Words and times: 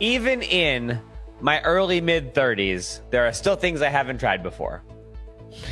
even 0.00 0.42
in 0.42 1.00
my 1.40 1.60
early 1.62 2.00
mid 2.00 2.34
30s, 2.34 3.00
there 3.10 3.26
are 3.26 3.32
still 3.32 3.56
things 3.56 3.82
I 3.82 3.88
haven't 3.88 4.18
tried 4.18 4.42
before. 4.42 4.82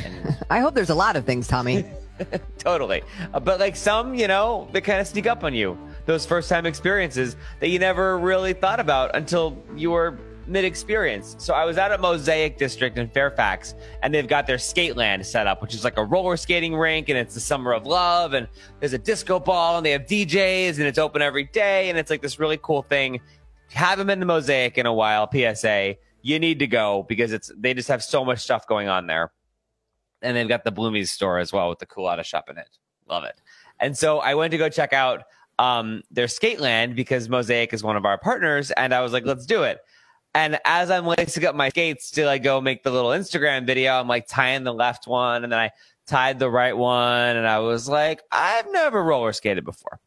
And 0.03 0.37
I 0.49 0.59
hope 0.59 0.75
there's 0.75 0.89
a 0.89 0.95
lot 0.95 1.15
of 1.15 1.25
things, 1.25 1.47
Tommy. 1.47 1.85
totally. 2.57 3.01
Uh, 3.33 3.39
but 3.39 3.59
like 3.59 3.75
some, 3.75 4.13
you 4.13 4.27
know, 4.27 4.67
they 4.71 4.81
kind 4.81 4.99
of 5.01 5.07
sneak 5.07 5.27
up 5.27 5.43
on 5.43 5.53
you. 5.53 5.77
Those 6.05 6.25
first 6.25 6.49
time 6.49 6.65
experiences 6.65 7.35
that 7.59 7.69
you 7.69 7.79
never 7.79 8.17
really 8.17 8.53
thought 8.53 8.79
about 8.79 9.15
until 9.15 9.61
you 9.75 9.91
were 9.91 10.17
mid 10.49 10.65
experience. 10.65 11.35
So 11.37 11.53
I 11.53 11.63
was 11.63 11.77
out 11.77 11.91
at 11.91 12.01
Mosaic 12.01 12.57
District 12.57 12.97
in 12.97 13.07
Fairfax, 13.09 13.75
and 14.01 14.13
they've 14.13 14.27
got 14.27 14.47
their 14.47 14.57
skate 14.57 14.97
land 14.97 15.25
set 15.25 15.45
up, 15.45 15.61
which 15.61 15.75
is 15.75 15.83
like 15.83 15.97
a 15.97 16.03
roller 16.03 16.35
skating 16.35 16.75
rink, 16.75 17.09
and 17.09 17.17
it's 17.17 17.35
the 17.35 17.39
summer 17.39 17.71
of 17.71 17.85
love, 17.85 18.33
and 18.33 18.47
there's 18.79 18.93
a 18.93 18.97
disco 18.97 19.39
ball, 19.39 19.77
and 19.77 19.85
they 19.85 19.91
have 19.91 20.05
DJs, 20.07 20.77
and 20.79 20.87
it's 20.87 20.97
open 20.97 21.21
every 21.21 21.45
day, 21.45 21.89
and 21.89 21.99
it's 21.99 22.09
like 22.09 22.21
this 22.21 22.39
really 22.39 22.59
cool 22.61 22.81
thing. 22.81 23.21
Haven't 23.71 24.07
been 24.07 24.19
to 24.19 24.25
Mosaic 24.25 24.77
in 24.77 24.85
a 24.85 24.93
while, 24.93 25.29
PSA. 25.31 25.95
You 26.21 26.39
need 26.39 26.59
to 26.59 26.67
go 26.67 27.05
because 27.07 27.31
it's 27.31 27.51
they 27.55 27.73
just 27.73 27.87
have 27.87 28.03
so 28.03 28.25
much 28.25 28.39
stuff 28.39 28.67
going 28.67 28.87
on 28.87 29.07
there. 29.07 29.31
And 30.21 30.35
they've 30.35 30.47
got 30.47 30.65
the 30.65 30.71
Bloomies 30.71 31.07
store 31.09 31.39
as 31.39 31.53
well 31.53 31.69
with 31.69 31.79
the 31.79 31.87
of 32.01 32.25
shop 32.25 32.49
in 32.49 32.57
it. 32.57 32.69
Love 33.07 33.23
it. 33.23 33.39
And 33.79 33.97
so 33.97 34.19
I 34.19 34.35
went 34.35 34.51
to 34.51 34.57
go 34.57 34.67
check 34.69 34.91
out 34.91 35.23
um, 35.57 36.03
their 36.11 36.27
skate 36.27 36.59
land 36.59 36.95
because 36.95 37.29
Mosaic 37.29 37.73
is 37.73 37.83
one 37.83 37.95
of 37.95 38.05
our 38.05 38.17
partners. 38.17 38.71
And 38.71 38.93
I 38.93 39.01
was 39.01 39.13
like, 39.13 39.25
let's 39.25 39.45
do 39.45 39.63
it. 39.63 39.79
And 40.33 40.59
as 40.65 40.91
I'm 40.91 41.05
lacing 41.05 41.45
up 41.45 41.55
my 41.55 41.69
skates 41.69 42.11
to 42.11 42.25
like 42.25 42.43
go 42.43 42.61
make 42.61 42.83
the 42.83 42.91
little 42.91 43.11
Instagram 43.11 43.65
video, 43.65 43.93
I'm 43.93 44.07
like 44.07 44.27
tying 44.27 44.63
the 44.63 44.73
left 44.73 45.07
one 45.07 45.43
and 45.43 45.51
then 45.51 45.59
I 45.59 45.71
tied 46.05 46.39
the 46.39 46.49
right 46.49 46.75
one. 46.75 47.35
And 47.35 47.47
I 47.47 47.59
was 47.59 47.89
like, 47.89 48.21
I've 48.31 48.71
never 48.71 49.03
roller 49.03 49.33
skated 49.33 49.65
before. 49.65 49.99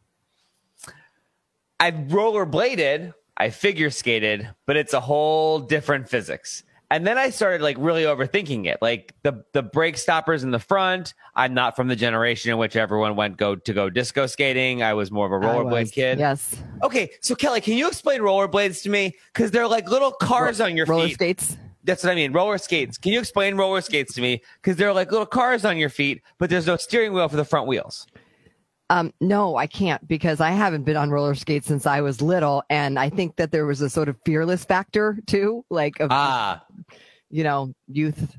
I've 1.81 1.95
rollerbladed, 1.95 3.13
I 3.43 3.51
figure 3.51 3.91
skated, 3.91 4.49
but 4.67 4.77
it's 4.77 4.93
a 4.93 5.01
whole 5.01 5.59
different 5.59 6.09
physics. 6.09 6.63
And 6.93 7.05
then 7.05 7.19
I 7.19 7.31
started 7.31 7.61
like 7.61 7.77
really 7.81 8.05
overthinking 8.05 8.67
it. 8.67 8.79
Like 8.81 9.15
the 9.25 9.45
the 9.53 9.65
brake 9.65 9.97
stoppers 9.99 10.45
in 10.45 10.53
the 10.53 10.61
front. 10.61 11.15
I'm 11.35 11.53
not 11.53 11.75
from 11.75 11.89
the 11.89 11.97
generation 11.97 12.53
in 12.53 12.59
which 12.59 12.77
everyone 12.77 13.17
went 13.17 13.37
go 13.39 13.57
to 13.57 13.73
go 13.73 13.91
disco 13.91 14.27
skating. 14.27 14.85
I 14.85 14.95
was 14.95 15.11
more 15.11 15.27
of 15.27 15.33
a 15.33 15.45
rollerblade 15.45 15.91
kid. 15.91 16.21
Yes. 16.21 16.55
Okay, 16.85 17.11
so 17.21 17.35
Kelly, 17.35 17.61
can 17.61 17.77
you 17.77 17.89
explain 17.89 18.21
rollerblades 18.21 18.81
to 18.85 18.91
me? 18.91 19.17
Because 19.33 19.51
they're 19.51 19.67
like 19.67 19.89
little 19.91 20.13
cars 20.13 20.61
Ro- 20.61 20.67
on 20.67 20.77
your 20.77 20.87
roller 20.87 21.07
feet. 21.09 21.15
skates. 21.15 21.57
That's 21.83 22.05
what 22.05 22.13
I 22.13 22.15
mean. 22.15 22.33
Roller 22.33 22.59
skates. 22.59 22.97
Can 22.97 23.13
you 23.13 23.19
explain 23.19 23.57
roller 23.57 23.81
skates 23.81 24.15
to 24.15 24.21
me? 24.21 24.41
Because 24.61 24.77
they're 24.77 24.93
like 24.93 25.11
little 25.11 25.27
cars 25.27 25.65
on 25.65 25.79
your 25.79 25.89
feet, 25.89 26.23
but 26.39 26.49
there's 26.49 26.69
no 26.69 26.77
steering 26.77 27.13
wheel 27.13 27.29
for 27.29 27.35
the 27.35 27.45
front 27.45 27.67
wheels. 27.67 28.07
Um, 28.93 29.11
no, 29.23 29.57
I 29.57 29.67
can't 29.67 30.07
because 30.07 30.39
I 30.43 30.51
haven't 30.51 30.83
been 30.83 30.99
on 30.99 31.11
roller 31.11 31.35
skates 31.35 31.67
since 31.67 31.87
I 31.87 32.03
was 32.03 32.21
little, 32.21 32.63
and 32.69 32.99
I 32.99 33.09
think 33.09 33.37
that 33.37 33.51
there 33.51 33.65
was 33.65 33.81
a 33.81 33.89
sort 33.89 34.11
of 34.11 34.19
fearless 34.27 34.67
factor 34.67 35.19
too, 35.27 35.65
like 35.71 35.99
of, 35.99 36.11
ah, 36.13 36.63
you 37.31 37.43
know, 37.43 37.73
youth 37.89 38.37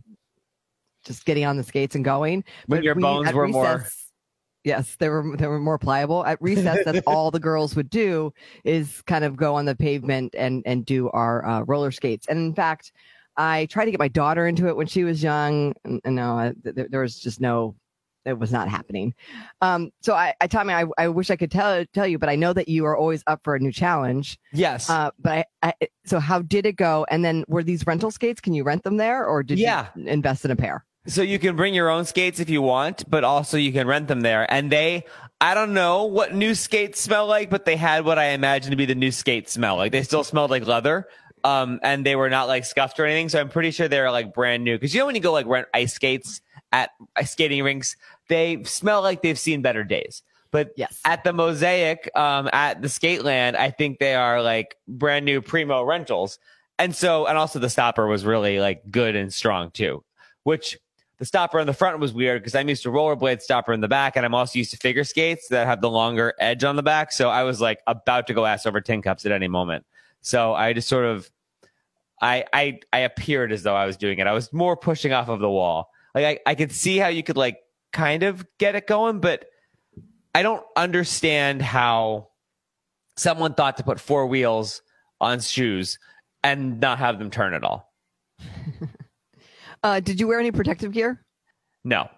just 1.03 1.25
getting 1.25 1.43
on 1.45 1.57
the 1.57 1.63
skates 1.63 1.95
and 1.95 2.05
going. 2.05 2.43
When 2.67 2.81
but 2.81 2.83
your 2.83 2.93
we, 2.93 3.01
bones 3.01 3.33
were 3.33 3.47
recess, 3.47 3.53
more. 3.53 3.87
Yes, 4.63 4.95
they 4.99 5.09
were 5.09 5.35
they 5.35 5.47
were 5.47 5.57
more 5.57 5.79
pliable. 5.79 6.23
At 6.23 6.39
recess, 6.39 6.85
that's 6.85 7.01
all 7.07 7.31
the 7.31 7.39
girls 7.39 7.75
would 7.75 7.89
do 7.89 8.31
is 8.63 9.01
kind 9.07 9.25
of 9.25 9.35
go 9.35 9.55
on 9.55 9.65
the 9.65 9.75
pavement 9.75 10.35
and 10.37 10.61
and 10.67 10.85
do 10.85 11.09
our 11.09 11.43
uh, 11.47 11.61
roller 11.61 11.89
skates. 11.89 12.27
And 12.27 12.37
in 12.37 12.53
fact, 12.53 12.91
I 13.37 13.65
tried 13.71 13.85
to 13.85 13.91
get 13.91 13.99
my 13.99 14.07
daughter 14.07 14.45
into 14.45 14.67
it 14.67 14.77
when 14.77 14.85
she 14.85 15.03
was 15.03 15.23
young. 15.23 15.73
And, 15.83 15.99
and 16.05 16.15
no, 16.15 16.53
there, 16.61 16.87
there 16.91 17.01
was 17.01 17.19
just 17.19 17.41
no 17.41 17.75
it 18.25 18.39
was 18.39 18.51
not 18.51 18.69
happening. 18.69 19.13
Um, 19.61 19.91
so 20.01 20.13
I, 20.13 20.33
I 20.39 20.47
Tommy, 20.47 20.73
I, 20.73 20.85
I 20.97 21.07
wish 21.07 21.29
I 21.29 21.35
could 21.35 21.51
tell 21.51 21.85
tell 21.93 22.07
you, 22.07 22.19
but 22.19 22.29
I 22.29 22.35
know 22.35 22.53
that 22.53 22.67
you 22.67 22.85
are 22.85 22.95
always 22.95 23.23
up 23.27 23.41
for 23.43 23.55
a 23.55 23.59
new 23.59 23.71
challenge. 23.71 24.39
Yes. 24.51 24.89
Uh, 24.89 25.11
but 25.19 25.47
I, 25.61 25.73
I, 25.81 25.87
so 26.05 26.19
how 26.19 26.41
did 26.41 26.65
it 26.65 26.75
go? 26.75 27.05
And 27.09 27.23
then 27.23 27.43
were 27.47 27.63
these 27.63 27.85
rental 27.85 28.11
skates? 28.11 28.41
Can 28.41 28.53
you 28.53 28.63
rent 28.63 28.83
them 28.83 28.97
there, 28.97 29.25
or 29.25 29.43
did 29.43 29.59
yeah. 29.59 29.87
you 29.95 30.07
invest 30.07 30.45
in 30.45 30.51
a 30.51 30.55
pair? 30.55 30.85
So 31.05 31.21
you 31.21 31.37
can 31.37 31.57
bring 31.57 31.73
your 31.73 31.89
own 31.89 32.05
skates 32.05 32.39
if 32.39 32.49
you 32.49 32.61
want, 32.61 33.09
but 33.09 33.25
also 33.25 33.57
you 33.57 33.73
can 33.73 33.87
rent 33.87 34.07
them 34.07 34.21
there. 34.21 34.49
And 34.49 34.71
they, 34.71 35.03
I 35.41 35.53
don't 35.53 35.73
know 35.73 36.05
what 36.05 36.33
new 36.33 36.55
skates 36.55 37.01
smell 37.01 37.27
like, 37.27 37.49
but 37.49 37.65
they 37.65 37.75
had 37.75 38.05
what 38.05 38.17
I 38.17 38.29
imagine 38.29 38.71
to 38.71 38.77
be 38.77 38.85
the 38.85 38.95
new 38.95 39.11
skate 39.11 39.49
smell. 39.49 39.75
Like 39.75 39.91
they 39.91 40.03
still 40.03 40.23
smelled 40.23 40.49
like 40.49 40.65
leather. 40.65 41.07
Um, 41.43 41.81
and 41.83 42.05
they 42.05 42.15
were 42.15 42.29
not 42.29 42.47
like 42.47 42.63
scuffed 42.63 43.01
or 43.01 43.05
anything. 43.05 43.27
So 43.27 43.37
I'm 43.41 43.49
pretty 43.49 43.71
sure 43.71 43.89
they're 43.89 44.11
like 44.11 44.33
brand 44.33 44.63
new. 44.63 44.79
Cause 44.79 44.93
you 44.93 45.01
know, 45.01 45.05
when 45.05 45.15
you 45.15 45.21
go 45.21 45.33
like 45.33 45.45
rent 45.45 45.67
ice 45.73 45.93
skates 45.93 46.39
at 46.71 46.91
ice 47.17 47.31
skating 47.31 47.63
rinks, 47.63 47.97
they 48.29 48.63
smell 48.63 49.01
like 49.01 49.21
they've 49.21 49.39
seen 49.39 49.61
better 49.61 49.83
days. 49.83 50.23
But 50.51 50.71
yes. 50.75 50.99
at 51.03 51.23
the 51.23 51.33
Mosaic, 51.33 52.09
um, 52.15 52.47
at 52.53 52.81
the 52.81 52.87
Skateland, 52.87 53.55
I 53.55 53.71
think 53.71 53.97
they 53.97 54.13
are 54.13 54.41
like 54.41 54.77
brand 54.87 55.25
new 55.25 55.41
primo 55.41 55.83
rentals. 55.83 56.37
And 56.77 56.95
so, 56.95 57.25
and 57.25 57.37
also 57.37 57.57
the 57.59 57.69
stopper 57.69 58.05
was 58.05 58.23
really 58.23 58.59
like 58.59 58.83
good 58.91 59.15
and 59.15 59.33
strong 59.33 59.71
too, 59.71 60.03
which 60.43 60.77
the 61.17 61.25
stopper 61.25 61.59
in 61.59 61.67
the 61.67 61.73
front 61.73 61.99
was 61.99 62.13
weird 62.13 62.41
because 62.41 62.53
I'm 62.53 62.67
used 62.67 62.83
to 62.83 62.89
rollerblade 62.89 63.41
stopper 63.41 63.73
in 63.73 63.81
the 63.81 63.87
back, 63.87 64.15
and 64.15 64.25
I'm 64.25 64.35
also 64.35 64.59
used 64.59 64.71
to 64.71 64.77
figure 64.77 65.03
skates 65.03 65.47
that 65.49 65.65
have 65.67 65.81
the 65.81 65.89
longer 65.89 66.33
edge 66.39 66.63
on 66.63 66.75
the 66.75 66.83
back. 66.83 67.11
So 67.11 67.29
I 67.29 67.43
was 67.43 67.61
like 67.61 67.79
about 67.87 68.27
to 68.27 68.33
go 68.33 68.45
ass 68.45 68.65
over 68.65 68.81
tin 68.81 69.01
cups 69.01 69.25
at 69.25 69.31
any 69.31 69.47
moment. 69.47 69.85
So 70.21 70.53
I 70.53 70.73
just 70.73 70.87
sort 70.87 71.05
of, 71.05 71.31
I 72.21 72.45
I 72.53 72.79
I 72.91 72.99
appeared 72.99 73.51
as 73.51 73.63
though 73.63 73.75
I 73.75 73.85
was 73.85 73.95
doing 73.97 74.19
it. 74.19 74.27
I 74.27 74.33
was 74.33 74.51
more 74.51 74.75
pushing 74.75 75.13
off 75.13 75.29
of 75.29 75.39
the 75.39 75.49
wall. 75.49 75.89
Like 76.13 76.25
I, 76.25 76.51
I 76.51 76.55
could 76.55 76.71
see 76.71 76.97
how 76.97 77.07
you 77.07 77.23
could 77.23 77.37
like 77.37 77.57
kind 77.93 78.23
of 78.23 78.45
get 78.59 78.75
it 78.75 78.87
going, 78.87 79.19
but 79.19 79.45
I 80.35 80.41
don't 80.41 80.63
understand 80.75 81.61
how 81.61 82.29
someone 83.15 83.53
thought 83.53 83.77
to 83.77 83.83
put 83.83 83.99
four 83.99 84.27
wheels 84.27 84.81
on 85.21 85.39
shoes 85.39 85.99
and 86.43 86.79
not 86.79 86.97
have 86.99 87.19
them 87.19 87.29
turn 87.29 87.53
at 87.53 87.63
all. 87.63 87.93
uh, 89.83 89.99
did 89.99 90.19
you 90.19 90.27
wear 90.27 90.39
any 90.39 90.51
protective 90.51 90.91
gear? 90.91 91.23
No. 91.85 92.09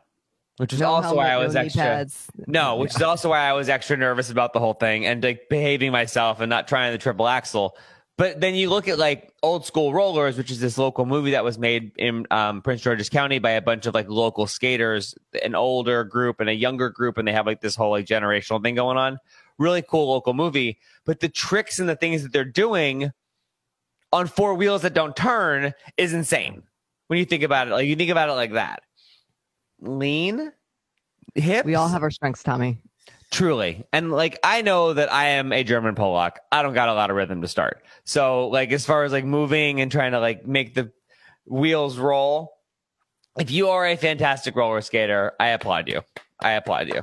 Which 0.58 0.72
is 0.72 0.80
no 0.80 0.88
also 0.88 1.08
helmet, 1.10 1.18
why 1.18 1.32
I 1.32 1.38
was 1.38 1.54
no 1.54 1.62
extra. 1.62 1.84
Pads. 1.84 2.28
No, 2.48 2.78
which 2.78 2.94
yeah. 2.94 2.98
is 2.98 3.02
also 3.04 3.30
why 3.30 3.40
I 3.42 3.54
was 3.54 3.68
extra 3.68 3.98
nervous 3.98 4.32
about 4.32 4.54
the 4.54 4.60
whole 4.60 4.74
thing 4.74 5.06
and 5.06 5.22
like 5.22 5.42
behaving 5.50 5.92
myself 5.92 6.40
and 6.40 6.50
not 6.50 6.68
trying 6.70 6.94
the 6.94 6.98
triple 6.98 7.28
axel 7.28 7.78
but 8.18 8.40
then 8.40 8.56
you 8.56 8.70
look 8.70 8.88
at 8.88 8.98
like 8.98 9.34
old 9.44 9.66
school 9.66 9.94
rollers, 9.94 10.38
which 10.38 10.50
is 10.50 10.60
this 10.62 10.78
local 10.78 11.06
movie 11.06 11.32
that 11.32 11.44
was 11.44 11.58
made 11.60 11.92
in 11.98 12.26
um, 12.32 12.62
Prince 12.62 12.82
George's 12.82 13.10
County 13.10 13.40
by 13.40 13.52
a 13.52 13.62
bunch 13.62 13.86
of 13.86 13.94
like 13.94 14.08
local 14.10 14.48
skaters, 14.48 15.16
an 15.44 15.54
older 15.54 16.06
group 16.06 16.40
and 16.40 16.50
a 16.50 16.54
younger 16.54 16.90
group, 16.90 17.18
and 17.18 17.28
they 17.28 17.34
have 17.34 17.46
like 17.46 17.60
this 17.60 17.76
whole 17.76 17.92
like 17.92 18.06
generational 18.06 18.64
thing 18.64 18.76
going 18.76 18.98
on. 18.98 19.18
Really 19.58 19.82
cool 19.82 20.10
local 20.10 20.34
movie, 20.34 20.80
but 21.06 21.20
the 21.20 21.30
tricks 21.30 21.80
and 21.80 21.90
the 21.90 21.96
things 21.96 22.24
that 22.24 22.32
they're 22.32 22.46
doing 22.46 23.12
on 24.14 24.28
four 24.28 24.54
wheels 24.54 24.82
that 24.84 24.94
don't 24.94 25.16
turn 25.16 25.74
is 25.98 26.14
insane. 26.14 26.64
When 27.08 27.20
you 27.20 27.26
think 27.26 27.44
about 27.44 27.68
it, 27.68 27.72
like 27.72 27.86
you 27.86 27.96
think 27.96 28.12
about 28.12 28.30
it 28.30 28.34
like 28.34 28.54
that, 28.54 28.84
lean 29.82 30.52
hips. 31.36 31.66
We 31.66 31.76
all 31.76 31.90
have 31.90 32.02
our 32.02 32.12
strengths, 32.12 32.44
Tommy. 32.44 32.80
Truly. 33.36 33.84
And 33.92 34.12
like 34.12 34.40
I 34.46 34.62
know 34.62 34.94
that 34.94 35.12
I 35.12 35.26
am 35.26 35.52
a 35.52 35.62
German 35.62 35.94
Polak. 35.94 36.38
I 36.54 36.64
don't 36.64 36.74
got 36.74 36.88
a 36.88 36.94
lot 36.94 37.10
of 37.10 37.18
rhythm 37.18 37.42
to 37.42 37.50
start. 37.50 37.84
So 38.06 38.48
like 38.48 38.72
as 38.72 38.86
far 38.86 39.04
as 39.04 39.12
like 39.12 39.26
moving 39.26 39.82
and 39.82 39.92
trying 39.92 40.14
to 40.14 40.22
like 40.22 40.48
make 40.48 40.74
the 40.74 40.94
wheels 41.46 41.98
roll, 41.98 42.54
if 43.38 43.52
you 43.52 43.68
are 43.68 43.86
a 43.86 43.98
fantastic 43.98 44.56
roller 44.56 44.80
skater, 44.80 45.34
I 45.38 45.50
applaud 45.50 45.90
you. 45.90 46.02
I 46.40 46.52
applaud 46.52 46.88
you. 46.88 47.02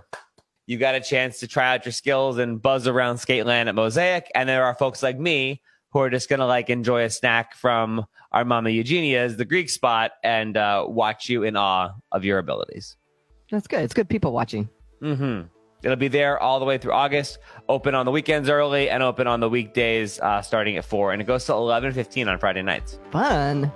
You 0.65 0.78
got 0.78 0.94
a 0.94 1.00
chance 1.00 1.38
to 1.41 1.47
try 1.47 1.75
out 1.75 1.84
your 1.84 1.93
skills 1.93 2.38
and 2.38 2.62
buzz 2.62 2.87
around 2.87 3.16
Skateland 3.16 3.66
at 3.66 3.75
Mosaic. 3.75 4.31
And 4.34 4.49
there 4.49 4.64
are 4.64 4.75
folks 4.75 5.03
like 5.03 5.19
me 5.19 5.60
who 5.91 5.99
are 5.99 6.09
just 6.09 6.31
gonna 6.31 6.47
like 6.47 6.70
enjoy 6.70 7.04
a 7.04 7.10
snack 7.10 7.54
from 7.54 8.06
our 8.32 8.47
Mama 8.47 8.70
Eugenia's, 8.70 9.37
the 9.37 9.44
Greek 9.44 9.69
spot, 9.69 10.12
and 10.25 10.56
uh, 10.56 10.87
watch 10.88 11.28
you 11.28 11.43
in 11.43 11.56
awe 11.59 11.91
of 12.10 12.25
your 12.25 12.38
abilities. 12.38 12.97
That's 13.50 13.66
good. 13.66 13.81
It's 13.81 13.93
good 13.93 14.09
people 14.09 14.32
watching. 14.32 14.70
Mm-hmm. 15.03 15.43
It'll 15.82 15.97
be 15.97 16.09
there 16.09 16.38
all 16.41 16.59
the 16.59 16.65
way 16.65 16.78
through 16.78 16.93
August. 16.93 17.38
Open 17.69 17.94
on 17.94 18.06
the 18.06 18.12
weekends 18.12 18.48
early 18.48 18.88
and 18.88 19.03
open 19.03 19.26
on 19.26 19.41
the 19.41 19.48
weekdays 19.48 20.20
uh, 20.20 20.41
starting 20.43 20.76
at 20.76 20.84
four, 20.84 21.12
and 21.12 21.20
it 21.20 21.25
goes 21.25 21.44
till 21.44 21.58
eleven 21.58 21.93
fifteen 21.93 22.29
on 22.29 22.38
Friday 22.38 22.62
nights. 22.62 22.99
Fun. 23.11 23.73